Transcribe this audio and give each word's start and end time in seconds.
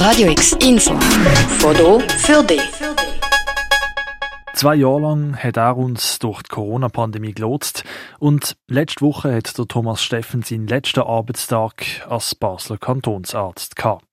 Radio 0.00 0.30
X 0.30 0.52
Info. 0.66 0.98
Foto 1.58 2.00
für 2.00 2.42
dich. 2.42 2.62
Zwei 4.54 4.76
Jahre 4.76 5.00
lang 5.02 5.36
hat 5.36 5.58
er 5.58 5.76
uns 5.76 6.18
durch 6.18 6.42
die 6.42 6.48
Corona-Pandemie 6.48 7.34
gelotst 7.34 7.84
und 8.18 8.56
letzte 8.66 9.04
Woche 9.04 9.34
hat 9.36 9.58
der 9.58 9.68
Thomas 9.68 10.02
Steffen 10.02 10.40
seinen 10.40 10.66
letzten 10.68 11.00
Arbeitstag 11.00 11.84
als 12.08 12.34
Basler 12.34 12.78
Kantonsarzt 12.78 13.76
gehabt. 13.76 14.06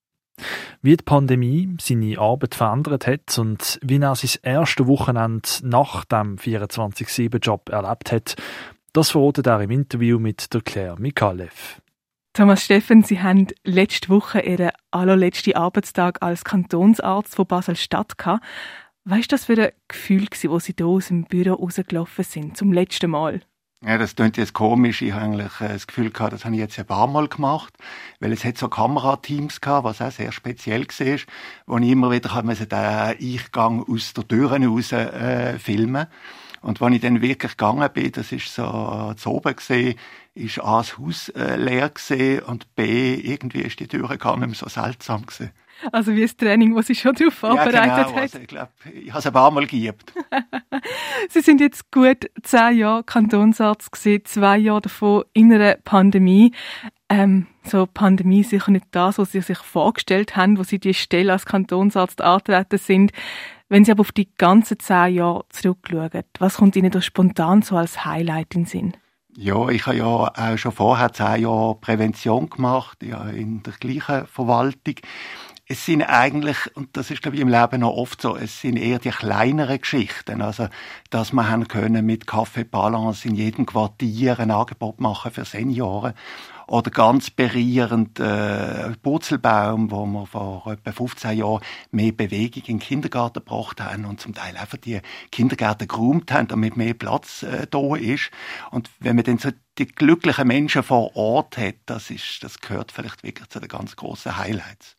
Wie 0.81 0.97
die 0.97 1.05
Pandemie 1.05 1.78
seine 1.79 2.19
Arbeit 2.19 2.56
verändert 2.56 3.08
hat 3.08 3.40
und 3.40 3.79
wie 3.81 3.97
er 3.97 4.15
sein 4.15 4.42
erstes 4.44 4.88
Wochenende 4.88 5.47
nach 5.62 6.04
dem 6.04 6.35
24-7-Job 6.35 7.69
erlebt 7.69 8.12
hat, 8.12 8.35
das 8.92 9.12
verratet 9.12 9.47
er 9.47 9.62
im 9.62 9.72
Interview 9.72 10.19
mit 10.19 10.54
der 10.54 10.60
Claire 10.60 10.99
Mikalev. 10.99 11.81
Thomas 12.38 12.63
Steffen, 12.63 13.01
Sie 13.01 13.19
haben 13.19 13.47
letzte 13.63 14.10
Woche 14.10 14.42
Ihren 14.42 14.69
allerletzten 14.92 15.56
Arbeitstag 15.56 16.22
als 16.22 16.44
Kantonsarzt 16.44 17.36
von 17.36 17.48
Basel-Stadt 17.48 18.20
gehabt. 18.20 18.46
Was 19.05 19.18
war 19.18 19.26
das 19.30 19.46
für 19.46 19.60
ein 19.60 19.72
Gefühl, 19.88 20.27
wo 20.44 20.60
Sie 20.60 20.76
hier 20.77 20.86
aus 20.86 21.08
dem 21.08 21.23
Büro 21.23 21.55
rausgelaufen 21.55 22.23
sind, 22.23 22.55
zum 22.55 22.72
letzten 22.73 23.10
Mal? 23.10 23.41
Ja, 23.84 23.98
das 23.98 24.16
klingt 24.16 24.38
jetzt 24.38 24.54
komisch. 24.54 25.02
Ich 25.02 25.13
habe 25.13 25.26
eigentlich 25.26 25.62
äh, 25.62 25.70
das 25.70 25.88
Gefühl 25.88 26.12
gehabt, 26.12 26.34
das 26.34 26.46
habe 26.46 26.54
ich 26.54 26.62
jetzt 26.62 26.77
ein 26.77 26.86
paar 26.86 27.08
Mal 27.08 27.27
gemacht, 27.27 27.73
weil 28.20 28.32
es 28.32 28.46
hat 28.46 28.60
so 28.60 28.68
Kamerateams 28.68 29.60
gehabt, 29.60 29.85
was 29.85 29.99
auch 29.99 30.12
sehr 30.12 30.32
speziell 30.32 30.85
war, 30.85 31.18
wo 31.66 31.77
ich 31.80 31.90
immer 31.90 32.12
wieder 32.12 32.30
den 32.44 32.72
Eingang 32.72 33.84
aus 33.84 34.13
der 34.13 34.27
Tür 34.27 34.52
raus 34.52 34.91
äh, 34.91 35.58
filmen 35.58 36.05
und 36.62 36.82
wenn 36.82 36.94
ich 36.94 37.02
dann 37.02 37.22
wirklich 37.22 37.52
gegangen 37.52 37.90
bin, 37.94 38.12
das 38.12 38.32
ist 38.32 38.54
so 38.54 39.13
zu 39.16 39.32
oben 39.32 39.55
gesehen, 39.55 39.98
ist 40.38 40.64
A, 40.64 40.77
das 40.77 40.98
Haus 40.98 41.30
äh, 41.30 41.55
leer 41.55 41.90
gesehen 41.90 42.44
und 42.44 42.76
B, 42.76 43.16
irgendwie 43.16 43.62
ist 43.62 43.80
die 43.80 43.88
Tür 43.88 44.08
gar 44.18 44.38
nicht 44.38 44.48
mehr 44.48 44.55
so 44.55 44.68
seltsam 44.70 45.26
gesehen. 45.26 45.52
Also 45.91 46.16
wie 46.16 46.22
das 46.22 46.36
Training, 46.36 46.76
das 46.76 46.88
Sie 46.88 46.96
schon 46.96 47.13
darauf 47.13 47.34
vorbereitet 47.34 47.73
ja, 47.73 48.04
genau, 48.04 48.16
hat. 48.16 48.16
Also 48.16 48.40
ich 48.40 48.48
glaube, 48.48 48.72
ich 48.94 49.10
habe 49.10 49.20
es 49.20 49.27
ein 49.27 49.34
paar 49.34 49.52
Mal 49.52 49.68
geübt. 49.68 50.12
Sie 51.30 51.41
sind 51.41 51.62
jetzt 51.62 51.91
gut 51.91 52.30
zehn 52.41 52.77
Jahre 52.77 53.04
Kantonsarzt 53.04 53.91
gewesen, 53.91 54.26
zwei 54.26 54.58
Jahre 54.58 54.82
davon 54.82 55.24
in 55.34 55.54
einer 55.54 55.76
Pandemie. 55.76 56.52
Ähm, 57.10 57.48
so 57.63 57.85
Pandemie 57.85 58.43
sicher 58.43 58.71
nicht 58.71 58.88
das, 58.91 59.18
was 59.18 59.32
Sie 59.32 59.41
sich 59.41 59.60
vorgestellt 59.60 60.35
haben, 60.35 60.58
wo 60.58 60.63
Sie 60.63 60.80
die 60.80 60.93
Stelle 60.93 61.32
als 61.32 61.46
Kantonsarzt 61.46 62.21
antreten 62.21 62.77
sind. 62.77 63.12
Wenn 63.70 63.85
Sie 63.85 63.91
aber 63.91 64.02
auf 64.02 64.11
die 64.11 64.30
ganzen 64.38 64.80
zehn 64.80 65.15
Jahre 65.15 65.45
zurückschauen, 65.49 66.23
was 66.39 66.58
kommt 66.58 66.75
Ihnen 66.75 66.91
da 66.91 67.02
spontan 67.02 67.61
so 67.61 67.77
als 67.77 68.03
Highlight 68.03 68.55
in 68.55 68.61
den 68.61 68.65
Sinn? 68.65 68.97
Ja, 69.39 69.69
ich 69.69 69.85
habe 69.85 69.97
ja 69.97 70.05
auch 70.05 70.57
schon 70.57 70.71
vorher 70.71 71.13
zehn 71.13 71.43
Jahre 71.43 71.75
Prävention 71.75 72.49
gemacht, 72.49 73.03
ja, 73.03 73.23
in 73.30 73.61
der 73.61 73.73
gleichen 73.73 74.25
Verwaltung. 74.25 74.95
Es 75.67 75.85
sind 75.85 76.02
eigentlich, 76.02 76.57
und 76.75 76.97
das 76.97 77.11
ist 77.11 77.21
glaube 77.21 77.35
ich 77.35 77.43
im 77.43 77.47
Leben 77.47 77.81
noch 77.81 77.95
oft 77.95 78.19
so, 78.19 78.35
es 78.35 78.61
sind 78.61 78.77
eher 78.77 78.97
die 78.97 79.11
kleineren 79.11 79.80
Geschichten. 79.80 80.41
Also, 80.41 80.69
dass 81.11 81.33
man 81.33 81.52
haben 81.52 81.67
können 81.67 82.03
mit 82.03 82.25
Café 82.25 82.63
Balance 82.63 83.27
in 83.27 83.35
jedem 83.35 83.67
Quartier 83.67 84.39
ein 84.39 84.49
Angebot 84.49 84.99
machen 84.99 85.31
für 85.31 85.45
Senioren 85.45 86.15
oder 86.67 86.91
ganz 86.91 87.29
berührend 87.29 88.19
äh, 88.19 88.91
Purzelbaum, 89.01 89.89
wo 89.91 90.05
wir 90.05 90.25
vor 90.25 90.67
etwa 90.67 90.91
15 90.91 91.37
Jahren 91.37 91.61
mehr 91.91 92.11
Bewegung 92.11 92.63
in 92.63 92.77
den 92.77 92.79
Kindergarten 92.79 93.39
gebracht 93.39 93.81
haben 93.81 94.05
und 94.05 94.19
zum 94.19 94.33
Teil 94.33 94.55
einfach 94.57 94.77
die 94.77 94.99
Kindergärten 95.31 95.87
geräumt 95.87 96.31
haben, 96.31 96.47
damit 96.47 96.77
mehr 96.77 96.93
Platz 96.93 97.43
äh, 97.43 97.67
da 97.69 97.95
ist. 97.95 98.31
Und 98.71 98.89
wenn 98.99 99.15
man 99.15 99.25
dann 99.25 99.37
so 99.37 99.49
die 99.77 99.87
glücklichen 99.87 100.47
Menschen 100.47 100.83
vor 100.83 101.15
Ort 101.15 101.57
hat, 101.57 101.75
das 101.85 102.09
ist, 102.09 102.43
das 102.43 102.59
gehört 102.59 102.91
vielleicht 102.91 103.23
wirklich 103.23 103.47
zu 103.49 103.59
den 103.59 103.69
ganz 103.69 103.95
großen 103.95 104.37
Highlights. 104.37 104.97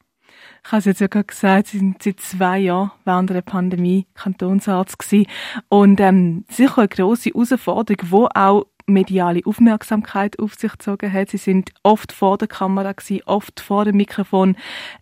Ich 0.64 0.72
habe 0.72 0.78
es 0.80 0.84
jetzt 0.84 1.00
ja 1.00 1.06
gerade 1.06 1.25
gesagt, 1.25 1.69
Sie 1.69 1.78
sind 1.78 2.03
seit 2.03 2.20
zwei 2.20 2.58
Jahren 2.58 2.91
während 3.05 3.30
der 3.30 3.42
Pandemie 3.42 4.06
Kantonsarzt 4.14 4.98
gewesen. 4.98 5.27
Und 5.69 6.00
ähm, 6.00 6.44
sicher 6.50 6.78
eine 6.78 6.88
grosse 6.88 7.30
Herausforderung, 7.30 8.10
wo 8.10 8.28
auch 8.34 8.66
mediale 8.88 9.43
Aufmerksamkeit 9.44 10.38
auf 10.38 10.54
sich 10.54 10.72
gezogen 10.72 11.12
hat. 11.12 11.31
Sie 11.31 11.37
sind 11.37 11.71
oft 11.82 12.12
vor 12.12 12.38
der 12.38 12.49
Kamera 12.49 12.93
gewesen, 12.93 13.22
oft 13.26 13.60
vor 13.60 13.84
dem 13.84 13.97
Mikrofon. 13.97 14.56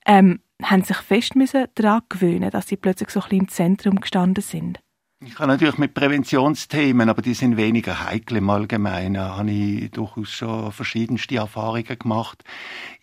Ähm, 0.04 0.40
haben 0.62 0.82
sich 0.82 0.96
fest 0.96 1.36
müssen 1.36 1.66
daran 1.74 2.02
gewöhnen, 2.08 2.50
dass 2.50 2.68
sie 2.68 2.76
plötzlich 2.76 3.10
so 3.10 3.20
ein 3.20 3.24
bisschen 3.24 3.40
im 3.40 3.48
Zentrum 3.48 4.00
gestanden 4.00 4.42
sind. 4.42 4.78
Ich 5.24 5.38
habe 5.38 5.48
natürlich 5.48 5.78
mit 5.78 5.94
Präventionsthemen, 5.94 7.08
aber 7.08 7.22
die 7.22 7.32
sind 7.32 7.56
weniger 7.56 8.04
heikel 8.04 8.36
im 8.36 8.50
Allgemeinen. 8.50 9.18
Habe 9.18 9.50
ich 9.50 9.90
durchaus 9.90 10.30
schon 10.30 10.70
verschiedenste 10.72 11.36
Erfahrungen 11.36 11.98
gemacht. 11.98 12.44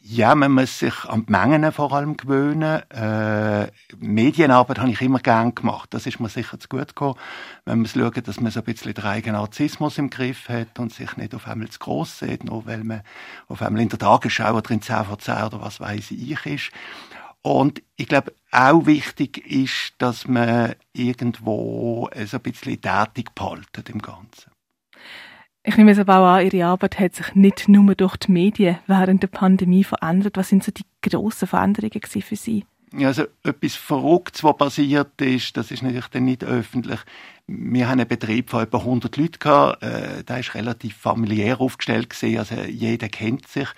Ja, 0.06 0.36
man 0.36 0.52
muss 0.52 0.80
sich 0.80 1.06
an 1.06 1.26
die 1.26 1.32
Mengen 1.32 1.72
vor 1.72 1.94
allem 1.94 2.18
gewöhnen. 2.18 2.82
Äh, 2.92 3.72
Medienarbeit 4.00 4.80
habe 4.80 4.92
ich 4.92 5.02
immer 5.02 5.20
gern 5.20 5.56
gemacht. 5.56 5.94
Das 5.94 6.06
ist 6.06 6.20
mir 6.20 6.28
sicher 6.28 6.60
zu 6.60 6.68
gut 6.68 6.90
gekommen. 6.90 7.16
Man 7.64 7.80
muss 7.80 7.94
schauen, 7.94 8.22
dass 8.22 8.42
man 8.42 8.52
so 8.52 8.60
ein 8.60 8.66
bisschen 8.66 8.94
den 8.94 9.06
eigenen 9.06 9.40
Narzissmus 9.40 9.98
im 9.98 10.10
Griff 10.10 10.50
hat 10.50 10.78
und 10.78 10.92
sich 10.92 11.16
nicht 11.16 11.34
auf 11.34 11.48
einmal 11.48 11.70
zu 11.70 11.80
gross 11.80 12.20
sieht, 12.20 12.44
nur 12.44 12.66
weil 12.66 12.84
man 12.84 13.02
auf 13.48 13.62
einmal 13.62 13.82
in 13.82 13.88
der 13.88 13.98
Tagesschau 13.98 14.58
oder 14.58 14.72
in 14.72 14.82
10 14.82 15.06
vor 15.06 15.20
10 15.20 15.36
oder 15.46 15.62
was 15.62 15.80
weiß 15.80 16.12
ich 16.12 16.46
ist. 16.48 16.72
Und 17.42 17.82
ich 17.96 18.10
glaube, 18.10 18.34
auch 18.52 18.86
wichtig 18.86 19.38
ist, 19.50 19.94
dass 20.00 20.28
man 20.28 20.76
irgendwo 20.92 22.10
so 22.26 22.38
ein 22.38 22.44
bisschen 22.44 22.82
tätig 22.82 23.34
behalten 23.34 23.86
im 23.88 24.02
Ganzen. 24.02 24.53
Ich 25.66 25.78
nehme 25.78 25.92
es 25.92 26.00
aber 26.00 26.20
auch 26.20 26.36
an, 26.36 26.46
Ihre 26.46 26.66
Arbeit 26.66 27.00
hat 27.00 27.16
sich 27.16 27.36
nicht 27.36 27.70
nur 27.70 27.96
durch 27.96 28.18
die 28.18 28.32
Medien 28.32 28.80
während 28.86 29.24
der 29.24 29.28
Pandemie 29.28 29.86
verändert. 29.86 30.36
Was 30.36 30.50
sind 30.50 30.64
so 30.64 30.74
die 30.74 30.84
grossen 31.02 31.48
Veränderungen 31.48 32.02
für 32.02 32.36
Sie? 32.36 32.66
Ja, 32.96 33.08
also 33.08 33.24
etwas 33.44 33.76
Verrücktes, 33.76 34.44
was 34.44 34.58
passiert 34.58 35.20
ist, 35.20 35.58
das 35.58 35.72
ist 35.72 35.82
natürlich 35.82 36.10
dann 36.10 36.26
nicht 36.26 36.44
öffentlich. 36.44 37.00
Wir 37.48 37.88
haben 37.88 38.00
einen 38.00 38.08
Betrieb 38.08 38.52
von 38.52 38.62
etwa 38.62 38.78
100 38.80 39.18
Leuten 39.18 39.40
gehabt. 39.40 39.82
Äh, 39.82 40.24
der 40.24 40.40
ist 40.40 40.54
relativ 40.54 40.98
familiär 40.98 41.60
aufgestellt 41.60 42.10
gewesen, 42.10 42.38
also 42.38 42.56
jeder 42.56 43.10
kennt 43.10 43.48
sich. 43.48 43.70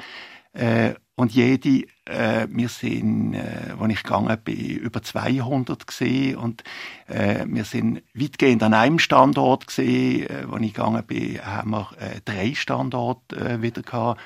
Äh, 0.53 0.95
und 1.15 1.31
jede, 1.31 1.87
äh, 2.05 2.47
wir 2.49 2.67
sind, 2.67 3.35
äh, 3.35 3.73
als 3.79 3.93
ich 3.93 4.03
gegangen 4.03 4.37
bin, 4.43 4.77
über 4.77 5.01
200 5.01 5.87
gesehen 5.87 6.35
und 6.35 6.63
äh, 7.07 7.45
wir 7.47 7.63
sind 7.63 8.03
weitgehend 8.13 8.63
an 8.63 8.73
einem 8.73 8.99
Standort 8.99 9.67
gesehen. 9.67 10.27
Äh, 10.29 10.45
als 10.51 10.61
ich 10.61 10.73
gegangen 10.73 11.03
bin, 11.05 11.39
haben 11.41 11.71
wir 11.71 11.89
äh, 11.99 12.19
drei 12.25 12.53
Standorte 12.53 13.37
äh, 13.37 13.61
wieder 13.61 13.81
gehabt. 13.81 14.19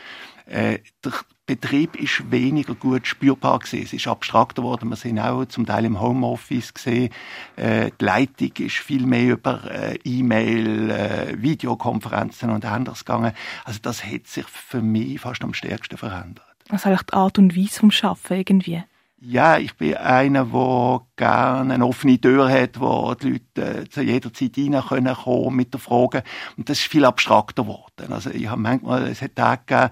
Äh, 0.47 0.79
der 1.03 1.13
Betrieb 1.45 1.95
ist 1.95 2.31
weniger 2.31 2.73
gut 2.73 3.05
spürbar 3.05 3.59
gewesen. 3.59 3.83
Es 3.83 3.93
ist 3.93 4.07
abstrakter 4.07 4.63
geworden. 4.63 4.89
Wir 4.89 4.95
sind 4.95 5.19
auch 5.19 5.45
zum 5.45 5.67
Teil 5.67 5.85
im 5.85 6.01
Homeoffice 6.01 6.73
gesehen. 6.73 7.11
Äh, 7.55 7.91
die 8.01 8.05
Leitung 8.05 8.51
ist 8.57 8.77
viel 8.77 9.05
mehr 9.05 9.33
über 9.33 9.63
äh, 9.71 9.99
E-Mail, 10.03 10.89
äh, 10.89 11.41
Videokonferenzen 11.41 12.49
und 12.49 12.65
anderes 12.65 13.05
gegangen. 13.05 13.33
Also 13.63 13.79
das 13.81 14.03
hat 14.03 14.25
sich 14.25 14.47
für 14.47 14.81
mich 14.81 15.19
fast 15.19 15.43
am 15.43 15.53
stärksten 15.53 15.97
verändert. 15.97 16.48
Also 16.69 16.89
eigentlich 16.89 17.03
die 17.03 17.13
Art 17.13 17.37
und 17.37 17.57
Weise 17.57 17.79
vom 17.79 17.91
Schaffen 17.91 18.37
irgendwie. 18.37 18.83
Ja, 19.21 19.57
ich 19.57 19.75
bin 19.75 19.95
einer, 19.95 20.45
der 20.45 21.01
gerne 21.17 21.73
eine 21.73 21.85
offene 21.85 22.21
Tür 22.21 22.49
hat, 22.49 22.79
wo 22.79 23.13
die 23.15 23.31
Leute 23.31 23.81
äh, 23.81 23.89
zu 23.89 24.01
jeder 24.01 24.31
Zeit 24.33 24.57
rein 24.57 24.81
können 24.87 25.55
mit 25.55 25.73
der 25.73 25.79
Frage. 25.81 26.23
Und 26.55 26.69
das 26.69 26.79
ist 26.79 26.87
viel 26.87 27.03
abstrakter 27.03 27.63
geworden. 27.63 28.13
Also 28.13 28.29
ich 28.29 28.47
habe 28.47 28.61
manchmal, 28.61 29.07
es 29.07 29.21
hat 29.21 29.35
Tage 29.35 29.63
gegeben, 29.65 29.89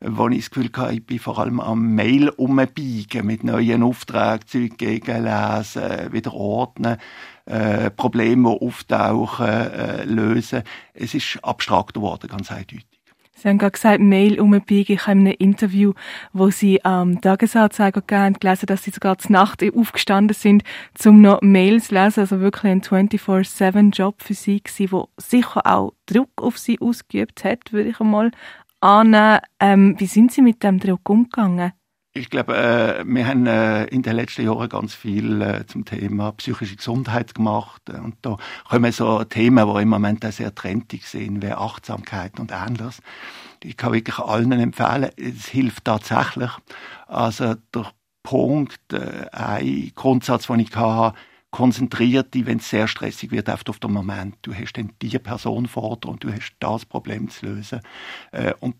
wo 0.00 0.28
ich 0.28 0.40
das 0.40 0.50
Gefühl 0.50 0.70
hatte, 0.76 0.92
ich 0.92 1.06
bin 1.06 1.18
vor 1.18 1.38
allem 1.38 1.58
am 1.58 1.94
Mail 1.94 2.28
umbiegen 2.28 3.26
mit 3.26 3.44
neuen 3.44 3.82
Aufträgen, 3.82 4.46
Zeug 4.46 4.76
gegenlesen, 4.76 6.12
wieder 6.12 6.34
ordnen, 6.34 6.98
äh, 7.46 7.90
Probleme, 7.90 8.50
die 8.50 8.66
auftauchen, 8.66 9.46
äh, 9.46 10.04
lösen. 10.04 10.64
Es 10.92 11.14
ist 11.14 11.38
abstrakter 11.42 12.00
geworden, 12.00 12.28
ganz 12.28 12.50
eindeutig. 12.50 12.95
Sie 13.38 13.48
haben 13.48 13.58
gerade 13.58 13.72
gesagt, 13.72 14.00
Mail 14.00 14.40
umbiegen. 14.40 14.94
Ich 14.94 15.06
habe 15.06 15.12
in 15.12 15.26
einem 15.26 15.36
Interview, 15.38 15.92
wo 16.32 16.50
Sie 16.50 16.82
am 16.84 17.20
Tagesanzeiger 17.20 18.00
gegeben 18.00 18.34
gelesen, 18.34 18.64
dass 18.66 18.82
Sie 18.82 18.90
sogar 18.90 19.18
zur 19.18 19.32
Nacht 19.32 19.62
aufgestanden 19.62 20.34
sind, 20.34 20.62
um 21.04 21.20
noch 21.20 21.42
Mails 21.42 21.88
zu 21.88 21.94
lesen. 21.94 22.20
Also 22.20 22.40
wirklich 22.40 22.72
ein 22.72 22.80
24-7-Job 22.80 24.22
für 24.22 24.34
Sie 24.34 24.62
gewesen, 24.62 24.88
der 24.90 25.08
sicher 25.18 25.66
auch 25.66 25.92
Druck 26.06 26.30
auf 26.36 26.56
Sie 26.56 26.80
ausgeübt 26.80 27.44
hat, 27.44 27.72
würde 27.72 27.90
ich 27.90 28.00
einmal 28.00 28.30
annehmen. 28.80 29.40
Ähm, 29.60 29.94
wie 29.98 30.06
sind 30.06 30.32
Sie 30.32 30.40
mit 30.40 30.62
dem 30.62 30.80
Druck 30.80 31.08
umgegangen? 31.10 31.72
Ich 32.16 32.30
glaube, 32.30 32.56
äh, 32.56 33.04
wir 33.06 33.26
haben 33.26 33.46
äh, 33.46 33.84
in 33.84 34.00
den 34.00 34.16
letzten 34.16 34.46
Jahren 34.46 34.70
ganz 34.70 34.94
viel 34.94 35.42
äh, 35.42 35.66
zum 35.66 35.84
Thema 35.84 36.32
psychische 36.32 36.76
Gesundheit 36.76 37.34
gemacht. 37.34 37.90
Und 37.90 38.16
da 38.22 38.38
kommen 38.66 38.90
so 38.90 39.22
Themen, 39.24 39.74
die 39.74 39.82
im 39.82 39.88
Moment 39.90 40.24
auch 40.24 40.32
sehr 40.32 40.54
trendig 40.54 41.06
sind, 41.06 41.42
wie 41.42 41.52
Achtsamkeit 41.52 42.40
und 42.40 42.52
ähnliches. 42.52 43.02
Ich 43.62 43.76
kann 43.76 43.92
wirklich 43.92 44.18
allen 44.18 44.52
empfehlen, 44.52 45.10
es 45.18 45.46
hilft 45.48 45.84
tatsächlich. 45.84 46.50
Also 47.06 47.54
der 47.74 47.92
Punkt, 48.22 48.94
äh, 48.94 49.26
ein 49.32 49.92
Grundsatz, 49.94 50.46
den 50.46 50.60
ich 50.60 50.74
hatte, 50.74 51.18
konzentriert 51.50 52.32
dich, 52.32 52.46
wenn 52.46 52.58
es 52.58 52.70
sehr 52.70 52.88
stressig 52.88 53.30
wird, 53.30 53.50
auf 53.50 53.62
den 53.62 53.92
Moment. 53.92 54.36
Du 54.40 54.54
hast 54.54 54.72
dann 54.72 54.92
die 55.02 55.18
Person 55.18 55.66
vor 55.66 55.98
dir 55.98 56.08
und 56.08 56.24
du 56.24 56.32
hast 56.32 56.54
das 56.60 56.86
Problem 56.86 57.28
zu 57.28 57.44
lösen. 57.44 57.80
Äh, 58.32 58.54
und 58.60 58.76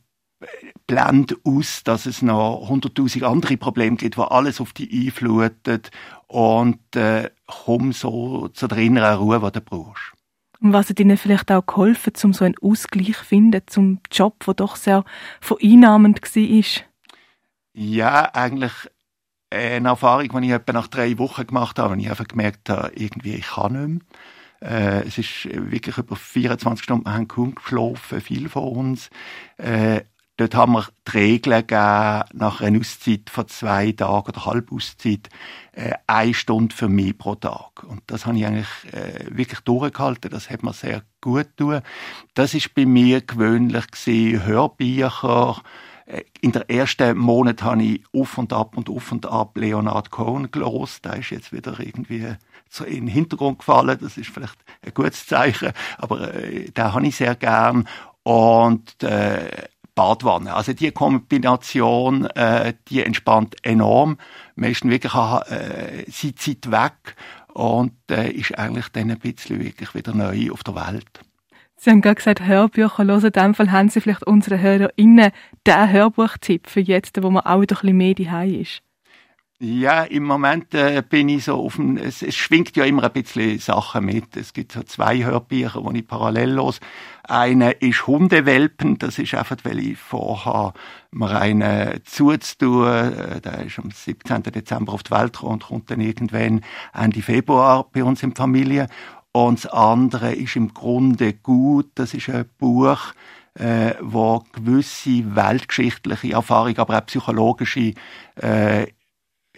blend 0.87 1.37
aus, 1.45 1.83
dass 1.85 2.07
es 2.07 2.23
noch 2.23 2.69
hunderttausend 2.69 3.25
andere 3.25 3.57
Probleme 3.57 3.97
gibt, 3.97 4.19
wo 4.19 4.23
alles 4.23 4.61
auf 4.61 4.73
die 4.73 5.07
einflutet 5.07 5.91
und 6.27 6.95
äh, 6.95 7.31
komm 7.47 7.93
so 7.93 8.49
zu 8.49 8.67
der 8.67 8.79
inneren 8.79 9.19
Ruhe, 9.19 9.41
die 9.41 9.53
du 9.53 9.61
brauchst. 9.61 10.13
Und 10.61 10.73
was 10.73 10.89
hat 10.89 11.01
Ihnen 11.01 11.17
vielleicht 11.17 11.53
auch 11.53 11.67
geholfen, 11.67 12.13
um 12.25 12.33
so 12.33 12.45
einen 12.45 12.55
Ausgleich 12.61 13.19
zu 13.19 13.25
finden 13.25 13.63
zum 13.67 14.01
Job, 14.11 14.45
der 14.47 14.55
doch 14.55 14.77
sehr 14.77 15.05
vereinnahmend 15.41 16.23
war? 16.23 16.65
Ja, 17.75 18.35
eigentlich 18.35 18.73
eine 19.51 19.89
Erfahrung, 19.89 20.41
die 20.41 20.49
ich 20.49 20.53
etwa 20.53 20.73
nach 20.73 20.89
drei 20.89 21.19
Wochen 21.19 21.47
gemacht 21.47 21.79
habe, 21.79 21.93
wenn 21.93 22.01
ich 22.01 22.11
einfach 22.11 22.27
gemerkt 22.27 22.69
habe, 22.69 22.93
irgendwie, 22.95 23.35
ich 23.35 23.47
kann 23.47 23.73
nicht 23.73 24.07
mehr. 24.61 25.01
Äh, 25.03 25.07
es 25.07 25.19
ist 25.19 25.45
wirklich 25.53 25.99
über 25.99 26.17
24 26.17 26.83
Stunden, 26.83 27.05
wir 27.05 27.13
haben 27.13 27.29
kaum 27.29 27.55
geschlafen, 27.55 28.21
viele 28.21 28.49
von 28.49 28.65
uns. 28.65 29.11
Äh, 29.59 30.01
dort 30.37 30.55
haben 30.55 30.73
wir 30.73 30.87
die 31.07 31.19
Regeln 31.19 31.67
gegeben, 31.67 32.23
nach 32.33 32.61
einer 32.61 32.81
Auszeit 32.81 33.31
von 33.31 33.49
zwei 33.49 33.93
Tagen 33.93 34.29
oder 34.29 34.47
Halbauszeit, 34.47 35.29
äh, 35.73 35.93
eine 36.07 36.35
Stunde 36.35 36.75
für 36.75 36.89
mich 36.89 37.17
pro 37.17 37.35
Tag. 37.35 37.85
Und 37.85 38.03
das 38.07 38.27
habe 38.27 38.37
ich 38.39 38.47
eigentlich 38.47 38.69
äh, 38.93 39.27
wirklich 39.31 39.61
durchgehalten. 39.61 40.31
Das 40.31 40.51
hat 40.51 40.63
mir 40.63 40.73
sehr 40.73 41.03
gut 41.21 41.57
getan. 41.57 41.83
Das 42.35 42.55
ist 42.55 42.75
bei 42.75 42.87
mir 42.87 43.21
gewöhnlich 43.21 43.87
gewesen, 43.91 44.45
Hörbücher, 44.45 45.63
äh, 46.07 46.23
in 46.41 46.53
der 46.53 46.71
ersten 46.71 47.19
Monat 47.19 47.63
habe 47.63 47.83
ich 47.83 48.05
auf 48.13 48.39
und 48.39 48.53
ab 48.53 48.77
und 48.77 48.89
auf 48.89 49.13
und 49.13 49.27
ab 49.27 49.57
Leonard 49.57 50.11
Cohen 50.11 50.51
gelost. 50.51 51.05
Da 51.05 51.15
ist 51.15 51.31
jetzt 51.31 51.53
wieder 51.53 51.79
irgendwie 51.81 52.35
so 52.69 52.85
in 52.85 53.07
den 53.07 53.09
Hintergrund 53.09 53.59
gefallen. 53.59 53.99
Das 54.01 54.17
ist 54.17 54.31
vielleicht 54.31 54.59
ein 54.83 54.95
gutes 54.95 55.27
Zeichen, 55.27 55.73
aber 55.99 56.35
äh, 56.35 56.71
da 56.73 56.93
habe 56.93 57.07
ich 57.07 57.17
sehr 57.17 57.35
gern. 57.35 57.89
Und 58.23 59.03
äh, 59.05 59.69
Badwanne. 59.97 60.55
Also 60.55 60.75
die 60.75 60.93
Kombination, 60.93 62.27
äh, 62.27 62.75
die 62.89 63.03
entspannt 63.03 63.57
enorm. 63.63 64.19
Man 64.55 64.71
ist 64.71 64.85
wirklich 64.85 65.15
äh, 65.15 66.05
seine 66.09 66.35
Zeit 66.37 66.71
weg 66.71 67.17
und 67.53 67.95
äh, 68.11 68.31
ist 68.31 68.57
eigentlich 68.57 68.89
dann 68.91 69.11
ein 69.11 69.19
bisschen 69.19 69.59
wirklich 69.59 69.95
wieder 69.95 70.15
neu 70.15 70.53
auf 70.53 70.63
der 70.63 70.77
Welt. 70.77 71.21
Sie 71.79 71.91
haben 71.91 72.01
gerade 72.01 72.17
gesagt, 72.17 72.45
Hörbücher 72.45 72.99
hören. 72.99 73.25
In 73.25 73.33
dem 73.33 73.55
Fall 73.55 73.73
haben 73.73 73.89
Sie 73.89 74.01
vielleicht 74.01 74.27
unseren 74.27 74.61
HörerInnen 74.61 75.33
den 75.67 75.93
Hörbuchtipp 75.93 76.69
für 76.69 76.81
jetzt, 76.81 77.23
wo 77.23 77.31
man 77.31 77.45
auch 77.45 77.61
wieder 77.61 77.77
ein 77.77 77.81
bisschen 77.81 77.97
mehr 77.97 78.15
daheim 78.15 78.61
ist. 78.61 78.83
Ja, 79.59 80.03
im 80.05 80.25
Moment 80.25 80.75
äh, 80.75 81.03
bin 81.09 81.31
ich 81.31 81.45
so 81.45 81.55
auf 81.55 81.77
dem, 81.77 81.97
es, 81.97 82.21
es 82.21 82.35
schwingt 82.37 82.77
ja 82.77 82.85
immer 82.85 83.05
ein 83.05 83.13
bisschen 83.13 83.59
Sachen 83.59 84.05
mit. 84.05 84.37
Es 84.37 84.53
gibt 84.53 84.73
so 84.73 84.83
zwei 84.83 85.25
Hörbücher, 85.25 85.81
die 85.81 86.01
ich 86.01 86.07
parallel 86.07 86.51
los. 86.51 86.79
Eine 87.23 87.71
ist 87.71 88.07
Hundewelpen, 88.07 88.99
das 88.99 89.19
ist 89.19 89.33
einfach, 89.35 89.57
weil 89.63 89.79
ich 89.79 89.97
vorhabe, 89.97 90.79
mir 91.11 91.41
einen 91.41 92.05
zuzutun. 92.05 92.87
Äh, 92.87 93.41
der 93.41 93.65
ist 93.65 93.79
am 93.79 93.91
17. 93.91 94.43
Dezember 94.43 94.93
auf 94.93 95.05
die 95.05 95.13
Welt 95.13 95.33
gekommen 95.33 95.55
und 95.55 95.65
kommt 95.65 95.91
dann 95.91 96.03
irgendwann 96.03 96.61
Ende 96.93 97.23
Februar 97.23 97.87
bei 97.91 98.05
uns 98.05 98.23
in 98.23 98.35
die 98.35 98.37
Familie. 98.37 98.89
Und 99.33 99.65
das 99.65 99.73
andere 99.73 100.35
ist 100.35 100.57
im 100.57 100.75
Grunde 100.75 101.33
gut. 101.33 101.93
Das 101.95 102.13
ist 102.13 102.29
ein 102.29 102.45
Buch, 102.59 103.15
äh, 103.55 103.95
wo 104.01 104.45
gewisse 104.53 105.35
weltgeschichtliche 105.35 106.33
Erfahrung, 106.35 106.77
aber 106.77 106.99
auch 106.99 107.07
psychologische 107.07 107.95
äh, 108.35 108.87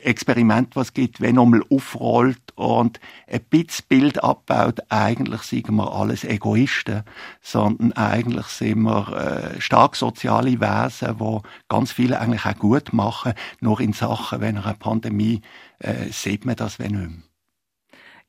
Experiment, 0.03 0.77
was 0.77 0.95
gibt, 0.95 1.21
wenn 1.21 1.37
nochmal 1.37 1.63
aufrollt 1.71 2.41
und 2.55 3.01
ein 3.27 3.41
bisschen 3.51 3.85
Bild 3.89 4.23
abbaut, 4.23 4.81
eigentlich 4.89 5.43
sind 5.43 5.71
wir 5.71 5.93
alles 5.93 6.25
Egoisten, 6.25 7.03
sondern 7.41 7.93
eigentlich 7.93 8.47
sind 8.47 8.83
wir 8.83 9.55
äh, 9.57 9.61
stark 9.61 9.97
soziale 9.97 10.61
Wesen, 10.61 11.21
wo 11.21 11.43
ganz 11.69 11.93
viele 11.93 12.21
eigentlich 12.21 12.47
auch 12.47 12.59
gut 12.59 12.93
machen, 12.93 13.35
nur 13.61 13.81
in 13.81 13.93
Sachen, 13.93 14.41
wenn 14.41 14.59
eine 14.59 14.75
Pandemie, 14.75 15.43
äh, 15.79 16.11
sieht 16.11 16.45
man 16.45 16.57
das 16.57 16.79
wenn 16.79 16.93
nicht 16.93 17.11
mehr. 17.11 17.29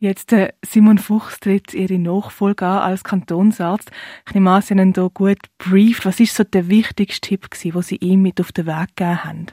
Jetzt 0.02 0.32
äh, 0.32 0.54
Simon 0.66 0.98
Fuchs 0.98 1.42
tritt 1.42 1.74
Ihre 1.74 2.00
Nachfolge 2.00 2.66
an 2.66 2.84
als 2.84 3.04
Kantonsarzt. 3.04 3.92
Ich 4.26 4.34
nehme 4.34 4.50
an, 4.50 4.62
Sie 4.62 4.74
haben 4.74 4.94
hier 4.94 5.10
gut 5.10 5.40
brieft. 5.58 6.06
Was 6.06 6.22
ist 6.22 6.36
so 6.36 6.46
der 6.46 6.70
wichtigste 6.70 7.28
Tipp 7.28 7.52
gewesen, 7.52 7.74
den 7.74 7.82
Sie 7.82 7.96
ihm 7.98 8.22
mit 8.22 8.40
auf 8.40 8.54
den 8.54 8.66
Weg 8.66 8.96
gegeben 8.96 9.24
haben? 9.26 9.46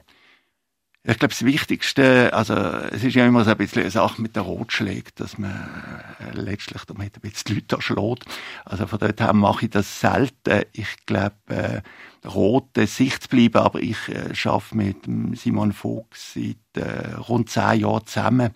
Ich 1.08 1.20
glaube, 1.20 1.34
das 1.34 1.44
Wichtigste, 1.44 2.32
also 2.32 2.54
es 2.54 3.04
ist 3.04 3.14
ja 3.14 3.24
immer 3.24 3.44
so 3.44 3.52
ein 3.52 3.56
bisschen 3.56 3.82
eine 3.82 3.92
Sache 3.92 4.20
mit 4.20 4.34
der 4.34 4.42
Rotschläge, 4.42 5.12
dass 5.14 5.38
man 5.38 5.52
äh, 6.18 6.32
letztlich 6.34 6.82
damit 6.84 7.14
ein 7.14 7.20
bisschen 7.20 7.44
die 7.46 7.54
Leute 7.54 7.76
erschlägt. 7.76 8.24
Also 8.64 8.88
von 8.88 8.98
dort 8.98 9.20
her 9.20 9.32
mache 9.32 9.66
ich 9.66 9.70
das 9.70 10.00
selten. 10.00 10.64
Ich 10.72 11.06
glaube, 11.06 11.36
äh, 11.46 11.80
rote 12.26 12.86
Sicht 12.86 13.30
bleiben, 13.30 13.58
aber 13.58 13.80
ich 13.80 14.08
äh, 14.08 14.32
arbeite 14.48 14.74
mit 14.76 15.38
Simon 15.38 15.72
Fuchs 15.72 16.34
seit 16.34 16.56
äh, 16.76 17.14
rund 17.14 17.50
zehn 17.50 17.80
Jahren 17.80 18.06
zusammen. 18.06 18.50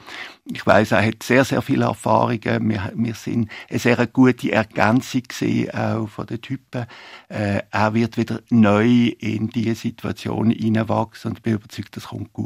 Ich 0.45 0.67
weiß, 0.67 0.93
er 0.93 1.07
hat 1.07 1.23
sehr, 1.23 1.45
sehr 1.45 1.63
viele 1.63 1.85
Erfahrungen. 1.85 2.69
Wir, 2.69 2.93
wir 2.95 3.15
sind 3.15 3.51
eine 3.69 3.79
sehr 3.79 4.07
gute 4.07 4.53
Ergänzung 4.53 5.23
gesehen, 5.29 5.71
auch 5.71 6.09
von 6.09 6.27
den 6.27 6.41
Typen. 6.41 6.87
Äh, 7.29 7.63
er 7.71 7.95
wird 7.95 8.17
wieder 8.17 8.41
neu 8.51 9.09
in 9.19 9.49
diese 9.51 9.75
Situation 9.75 10.51
hineinwachsen 10.51 11.31
und 11.31 11.39
ich 11.39 11.43
bin 11.43 11.55
überzeugt, 11.55 11.97
das 11.97 12.09
kommt 12.09 12.33
gut. 12.33 12.40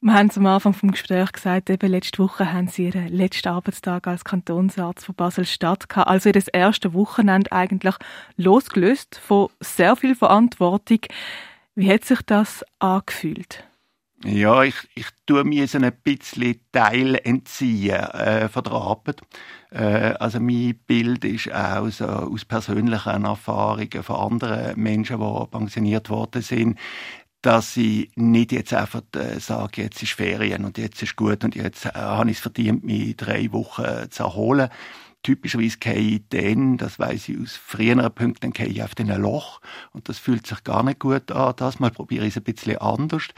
Wir 0.00 0.14
haben 0.14 0.30
am 0.36 0.46
Anfang 0.46 0.72
vom 0.72 0.90
Gespräch 0.92 1.32
gesagt, 1.32 1.68
eben 1.70 1.90
letzte 1.90 2.22
Woche 2.22 2.52
haben 2.52 2.68
Sie 2.68 2.86
Ihren 2.86 3.08
letzten 3.08 3.48
Arbeitstag 3.48 4.06
als 4.06 4.24
Kantonsarzt 4.24 5.06
von 5.06 5.14
Basel-Stadt 5.14 5.88
gehabt. 5.88 6.08
Also 6.08 6.30
Ihr 6.30 6.42
erste 6.52 6.94
Wochenende 6.94 7.50
eigentlich 7.52 7.94
losgelöst 8.36 9.20
von 9.22 9.48
sehr 9.60 9.96
viel 9.96 10.14
Verantwortung. 10.14 11.00
Wie 11.74 11.92
hat 11.92 12.04
sich 12.04 12.20
das 12.22 12.64
angefühlt? 12.78 13.64
Ja, 14.24 14.62
ich, 14.62 14.76
ich 14.94 15.06
tue 15.26 15.44
mir 15.44 15.68
so 15.68 15.76
ein 15.76 15.92
bisschen 16.02 16.58
Teil 16.72 17.16
entziehen 17.16 17.94
äh, 17.94 18.48
von 18.48 18.62
der 18.62 18.72
Arbeit. 18.72 19.20
Äh, 19.70 20.14
also 20.18 20.40
mein 20.40 20.80
Bild 20.86 21.26
ist 21.26 21.52
auch 21.52 21.88
so 21.90 22.06
aus 22.06 22.46
persönlichen 22.46 23.24
Erfahrungen 23.24 24.02
von 24.02 24.16
anderen 24.16 24.80
Menschen, 24.80 25.20
die 25.20 25.46
pensioniert 25.50 26.08
worden 26.08 26.40
sind, 26.40 26.78
dass 27.44 27.76
ich 27.76 28.10
nicht 28.16 28.52
jetzt 28.52 28.72
einfach 28.72 29.02
äh, 29.14 29.38
sage, 29.38 29.82
jetzt 29.82 30.02
ist 30.02 30.12
Ferien 30.12 30.64
und 30.64 30.78
jetzt 30.78 31.02
ist 31.02 31.14
gut 31.14 31.44
und 31.44 31.54
jetzt 31.54 31.84
äh, 31.84 31.90
habe 31.92 32.30
ich 32.30 32.38
es 32.38 32.42
verdient, 32.42 32.84
mich 32.84 33.16
drei 33.16 33.52
Wochen 33.52 34.10
zu 34.10 34.22
erholen, 34.22 34.70
typischerweise 35.24 35.78
gehe 35.78 35.94
ich 35.94 36.22
dann, 36.28 36.76
das 36.76 36.98
weiß 36.98 37.30
ich 37.30 37.40
aus 37.40 37.56
früheren 37.56 38.14
Punkten, 38.14 38.52
gehe 38.52 38.66
ich 38.66 38.82
auf 38.82 38.92
ein 38.96 39.08
Loch 39.20 39.60
und 39.92 40.08
das 40.08 40.18
fühlt 40.18 40.46
sich 40.46 40.62
gar 40.62 40.84
nicht 40.84 41.00
gut 41.00 41.32
an. 41.32 41.54
Das 41.56 41.80
mal 41.80 41.90
probiere 41.90 42.26
ich 42.26 42.36
es 42.36 42.36
ein 42.36 42.44
bisschen 42.44 42.78
anders. 42.78 43.28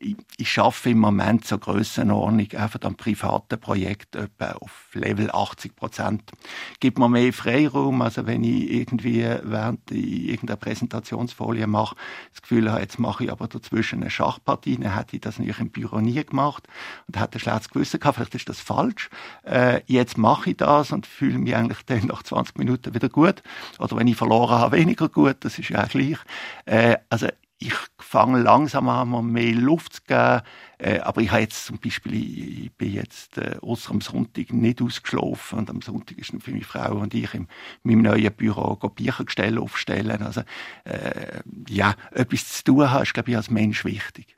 Ich, 0.00 0.16
ich 0.38 0.50
schaffe 0.50 0.90
im 0.90 0.98
Moment 0.98 1.46
so 1.46 1.58
Grössenordnung 1.58 2.50
einfach 2.52 2.80
am 2.82 2.96
privaten 2.96 3.60
Projekt 3.60 4.16
etwa 4.16 4.52
auf 4.52 4.88
Level 4.94 5.30
80 5.30 5.76
Prozent. 5.76 6.32
Gibt 6.80 6.98
mir 6.98 7.08
mehr 7.08 7.32
Freiraum, 7.32 8.02
also 8.02 8.26
wenn 8.26 8.42
ich 8.42 8.70
irgendwie 8.70 9.22
während 9.42 9.90
ich 9.90 10.28
irgendeine 10.28 10.56
Präsentationsfolie 10.56 11.66
mache, 11.66 11.94
das 12.32 12.42
Gefühl 12.42 12.70
habe, 12.70 12.80
jetzt 12.80 12.98
mache 12.98 13.24
ich 13.24 13.32
aber 13.32 13.48
dazwischen 13.48 14.00
eine 14.00 14.10
Schachpartie, 14.10 14.78
dann 14.78 14.96
hätte 14.96 15.16
ich 15.16 15.22
das 15.22 15.38
natürlich 15.38 15.60
im 15.60 15.70
Büro 15.70 16.00
nie 16.00 16.24
gemacht 16.24 16.66
und 17.06 17.20
hätte 17.20 17.36
ein 17.36 17.40
schlechtes 17.40 17.68
Gewissen 17.68 18.00
gehabt, 18.00 18.16
vielleicht 18.16 18.34
ist 18.34 18.48
das 18.48 18.60
falsch. 18.60 19.10
Äh, 19.44 19.82
jetzt 19.86 20.16
mache 20.16 20.50
ich 20.50 20.56
das 20.56 20.90
und 20.90 21.06
fühle 21.06 21.33
fühle 21.34 21.44
mich 21.44 21.56
eigentlich 21.56 21.84
dann 21.86 22.06
nach 22.06 22.22
20 22.22 22.58
Minuten 22.58 22.94
wieder 22.94 23.08
gut. 23.08 23.42
Oder 23.78 23.96
wenn 23.96 24.06
ich 24.06 24.16
verloren 24.16 24.58
habe, 24.58 24.76
weniger 24.76 25.08
gut. 25.08 25.36
Das 25.40 25.58
ist 25.58 25.68
ja 25.68 25.84
auch 25.84 25.88
gleich. 25.88 26.18
Äh, 26.64 26.96
also 27.10 27.28
ich 27.58 27.74
fange 27.98 28.40
langsam 28.40 28.88
an, 28.88 29.10
mir 29.10 29.22
mehr 29.22 29.54
Luft 29.54 29.94
zu 29.94 30.02
geben. 30.06 30.42
Äh, 30.78 31.00
aber 31.00 31.22
ich 31.22 31.30
habe 31.30 31.40
jetzt 31.40 31.66
zum 31.66 31.78
Beispiel, 31.78 32.14
ich, 32.14 32.72
bin 32.72 32.92
jetzt 32.92 33.38
äh, 33.38 33.56
außer 33.62 33.90
am 33.90 34.00
Sonntag 34.00 34.52
nicht 34.52 34.82
ausgeschlafen. 34.82 35.58
Und 35.58 35.70
am 35.70 35.82
Sonntag 35.82 36.18
ist 36.18 36.32
für 36.40 36.50
meine 36.50 36.64
Frau 36.64 36.96
und 36.96 37.14
ich 37.14 37.32
in 37.34 37.48
meinem 37.82 38.02
neuen 38.02 38.32
Büro 38.32 38.76
Büchergestelle 38.76 39.60
aufstellen. 39.60 40.22
Also 40.22 40.42
äh, 40.84 41.40
ja, 41.68 41.94
etwas 42.12 42.48
zu 42.48 42.64
tun 42.64 42.90
haben, 42.90 43.02
ist, 43.02 43.14
glaube 43.14 43.30
ich, 43.30 43.36
als 43.36 43.50
Mensch 43.50 43.84
wichtig. 43.84 44.36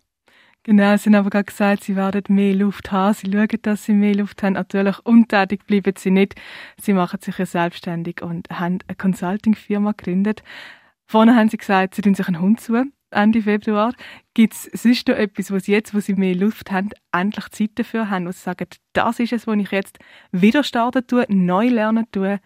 Genau, 0.66 0.96
sie 0.96 1.10
haben 1.10 1.14
aber 1.14 1.30
gerade 1.30 1.44
gesagt, 1.44 1.84
sie 1.84 1.94
werden 1.94 2.24
mehr 2.34 2.52
Luft 2.52 2.90
haben. 2.90 3.14
Sie 3.14 3.30
schauen, 3.30 3.46
dass 3.62 3.84
sie 3.84 3.92
mehr 3.92 4.16
Luft 4.16 4.42
haben. 4.42 4.54
Natürlich 4.54 4.98
untätig 5.04 5.64
bleiben 5.64 5.94
sie 5.96 6.10
nicht. 6.10 6.34
Sie 6.76 6.92
machen 6.92 7.20
sich 7.20 7.38
ja 7.38 7.46
selbstständig 7.46 8.20
und 8.20 8.50
haben 8.50 8.80
eine 8.88 8.96
Consulting-Firma 8.96 9.92
gegründet. 9.92 10.42
Vorne 11.04 11.36
haben 11.36 11.48
sie 11.50 11.56
gesagt, 11.56 11.94
sie 11.94 12.02
tun 12.02 12.16
sich 12.16 12.26
einen 12.26 12.40
Hund 12.40 12.60
zu, 12.60 12.82
Ende 13.12 13.42
Februar. 13.42 13.92
Gibt 14.34 14.54
es 14.54 14.64
sonst 14.72 15.06
noch 15.06 15.14
etwas, 15.14 15.52
was 15.52 15.68
jetzt, 15.68 15.94
wo 15.94 16.00
sie 16.00 16.14
mehr 16.14 16.34
Luft 16.34 16.72
haben, 16.72 16.90
endlich 17.12 17.48
Zeit 17.50 17.70
dafür 17.76 18.10
haben, 18.10 18.26
wo 18.26 18.32
sie 18.32 18.40
sagen, 18.40 18.66
das 18.92 19.20
ist 19.20 19.32
es, 19.32 19.46
was 19.46 19.56
ich 19.58 19.70
jetzt 19.70 20.00
wieder 20.32 20.64
starten 20.64 21.06
tue, 21.06 21.26
neu 21.28 21.68
lernen 21.68 22.06
tue? 22.10 22.40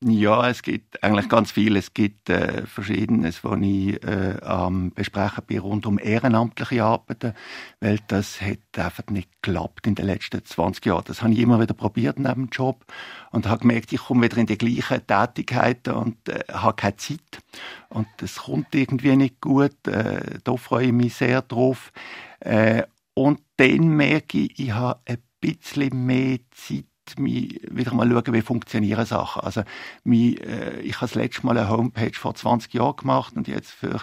Ja, 0.00 0.48
es 0.48 0.62
gibt 0.62 1.02
eigentlich 1.02 1.28
ganz 1.28 1.50
viel. 1.50 1.76
Es 1.76 1.92
gibt 1.92 2.30
äh, 2.30 2.64
Verschiedenes, 2.66 3.42
was 3.42 3.58
ich 3.60 4.00
äh, 4.04 4.38
am 4.42 4.92
Besprechen 4.92 5.42
bin 5.44 5.58
rund 5.58 5.86
um 5.86 5.98
ehrenamtliche 5.98 6.84
Arbeiten, 6.84 7.34
weil 7.80 7.98
das 8.06 8.40
hat 8.40 8.60
einfach 8.76 9.08
nicht 9.08 9.28
geklappt 9.42 9.88
in 9.88 9.96
den 9.96 10.06
letzten 10.06 10.44
20 10.44 10.86
Jahren. 10.86 11.02
Das 11.04 11.20
habe 11.22 11.32
ich 11.32 11.40
immer 11.40 11.60
wieder 11.60 11.74
probiert 11.74 12.20
neben 12.20 12.46
dem 12.46 12.48
Job 12.52 12.84
und 13.32 13.48
habe 13.48 13.62
gemerkt, 13.62 13.92
ich 13.92 13.98
komme 13.98 14.22
wieder 14.22 14.36
in 14.36 14.46
die 14.46 14.56
gleichen 14.56 15.04
Tätigkeiten 15.04 15.94
und 15.94 16.28
äh, 16.28 16.44
habe 16.52 16.76
keine 16.76 16.96
Zeit. 16.96 17.42
Und 17.88 18.06
das 18.18 18.36
kommt 18.36 18.72
irgendwie 18.76 19.16
nicht 19.16 19.40
gut. 19.40 19.84
Äh, 19.88 20.38
da 20.44 20.56
freue 20.56 20.86
ich 20.86 20.92
mich 20.92 21.14
sehr 21.14 21.42
drauf. 21.42 21.90
Äh, 22.38 22.84
und 23.14 23.40
dann 23.56 23.88
merke 23.88 24.38
ich, 24.38 24.60
ich 24.60 24.70
habe 24.70 25.00
ein 25.06 25.18
bisschen 25.40 26.06
mehr 26.06 26.38
Zeit 26.52 26.84
mich 27.16 27.60
wieder 27.70 27.94
mal 27.94 28.08
schauen, 28.10 28.34
wie 28.34 28.42
funktionieren 28.42 29.06
Sachen. 29.06 29.42
Also, 29.42 29.62
mich, 30.04 30.40
äh, 30.44 30.80
ich 30.80 30.96
habe 30.96 31.06
das 31.06 31.14
letzte 31.14 31.46
Mal 31.46 31.56
eine 31.56 31.68
Homepage 31.68 32.12
vor 32.14 32.34
20 32.34 32.74
Jahren 32.74 32.96
gemacht 32.96 33.34
und 33.36 33.48
jetzt 33.48 33.70
für 33.70 34.00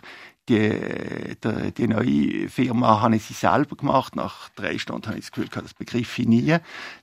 die, 0.49 1.35
die, 1.43 1.71
die 1.71 1.87
neue 1.87 2.49
Firma 2.49 3.01
habe 3.01 3.15
ich 3.15 3.23
sie 3.23 3.33
selber 3.33 3.75
gemacht. 3.75 4.15
Nach 4.15 4.49
drei 4.49 4.77
Stunden 4.77 5.07
habe 5.07 5.17
ich 5.17 5.25
das 5.25 5.31
Gefühl 5.31 5.49
gehabt, 5.49 5.65
das 5.65 5.73
begriff 5.73 6.19
ich 6.19 6.27
nie. 6.27 6.55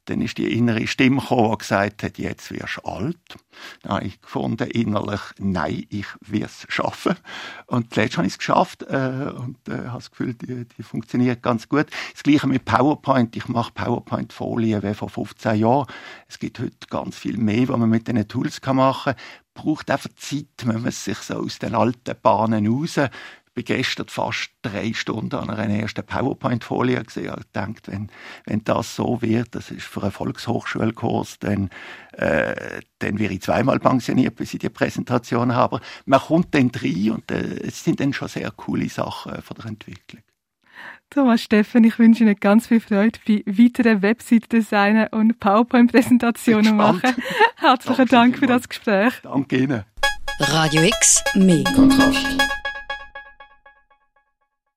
Dann 0.05 0.21
ist 0.21 0.39
die 0.39 0.57
innere 0.57 0.87
Stimme 0.87 1.21
gekommen, 1.21 1.51
die 1.53 1.59
gesagt 1.59 2.03
hat, 2.03 2.19
jetzt 2.19 2.51
wirst 2.51 2.79
du 2.83 2.89
alt. 2.89 3.17
Dann 3.83 3.93
habe 3.95 4.07
ich 4.07 4.21
gefunden, 4.21 4.69
innerlich, 4.71 5.21
nein, 5.39 5.87
ich 5.89 6.07
werde 6.21 6.47
es 6.47 6.67
schaffen. 6.69 7.17
Und 7.67 7.93
zuletzt 7.93 8.17
habe 8.17 8.27
ich 8.27 8.35
es 8.35 8.39
geschafft 8.39 8.83
äh, 8.85 9.33
und 9.37 9.57
äh, 9.69 9.89
habe 9.89 9.99
das 9.99 10.11
Gefühl, 10.11 10.35
die, 10.35 10.65
die 10.65 10.83
funktioniert 10.83 11.43
ganz 11.43 11.69
gut. 11.69 11.87
Das 12.13 12.23
Gleiche 12.23 12.47
mit 12.47 12.65
PowerPoint. 12.65 13.35
Ich 13.37 13.49
mache 13.49 13.73
PowerPoint-Folien 13.73 14.83
wie 14.83 14.95
vor 14.95 15.09
15 15.09 15.57
Jahren. 15.57 15.87
Es 16.29 16.39
gibt 16.39 16.59
heute 16.59 16.87
ganz 16.89 17.17
viel 17.17 17.37
mehr, 17.37 17.69
was 17.69 17.79
man 17.79 17.89
mit 17.89 18.07
diesen 18.07 18.27
Tools 18.29 18.61
machen 18.73 19.15
kann 19.15 19.42
braucht 19.55 19.91
einfach 19.91 20.11
Zeit, 20.17 20.47
wenn 20.65 20.83
man 20.83 20.93
sich 20.93 21.19
so 21.19 21.35
aus 21.35 21.59
den 21.59 21.75
alten 21.75 22.15
Bahnen 22.23 22.67
raus 22.67 22.99
bin 23.55 23.65
gestern 23.65 24.09
fast 24.09 24.51
drei 24.63 24.93
Stunden 24.95 25.37
an 25.37 25.51
einer 25.51 25.75
ersten 25.75 26.05
PowerPoint-Folie 26.05 27.03
gesehen 27.03 27.35
und 27.35 27.45
denkt, 27.55 27.89
wenn, 27.89 28.09
wenn 28.47 28.65
das 28.65 28.97
so 28.97 29.21
wird, 29.21 29.55
das 29.55 29.71
ist 29.71 29.87
für 29.87 30.03
einen 30.03 30.13
Volkshochschulkurs, 30.13 31.39
dann, 31.41 31.69
äh, 32.13 32.81
dann 32.99 33.19
wäre 33.19 33.35
ich 33.35 33.43
zweimal 33.43 33.79
pensioniert, 33.79 34.37
bis 34.37 34.55
ich 34.55 34.61
die 34.61 34.71
Präsentation 34.71 35.55
habe. 35.55 35.81
Man 36.07 36.21
kommt 36.21 36.55
dann 36.55 36.71
rein 36.75 37.11
und 37.11 37.31
äh, 37.31 37.59
es 37.67 37.85
sind 37.85 38.01
dann 38.01 38.13
schon 38.13 38.29
sehr 38.29 38.51
coole 38.53 38.89
Sachen 38.89 39.43
von 39.43 39.57
der 39.59 39.67
Entwicklung. 39.67 40.23
Thomas 41.11 41.43
Steffen, 41.43 41.85
ich 41.85 41.99
wünsche 41.99 42.25
Ihnen 42.25 42.37
ganz 42.41 42.69
viel 42.69 42.81
Freude 42.81 43.19
bei 43.27 43.43
weiteren 43.47 44.01
Website-Designen 44.01 45.09
und 45.09 45.39
PowerPoint-Präsentationen 45.41 46.75
machen. 46.75 47.15
Herzlichen 47.62 48.09
Dank 48.09 48.38
für 48.38 48.47
das 48.49 48.69
Gespräch. 48.69 49.14
Danke 49.23 49.57
Ihnen. 49.57 49.85
Radio 50.40 50.83
X, 50.83 51.23
mehr 51.35 51.62
Kontrast. 51.62 52.26